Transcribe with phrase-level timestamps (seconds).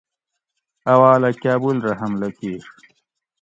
[0.91, 2.63] اوالہ کابل رہ حملہ کیر